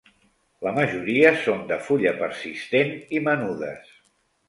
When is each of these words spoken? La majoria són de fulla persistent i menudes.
La 0.67 0.73
majoria 0.77 1.33
són 1.45 1.63
de 1.73 1.79
fulla 1.91 2.17
persistent 2.25 2.93
i 3.19 3.25
menudes. 3.31 3.97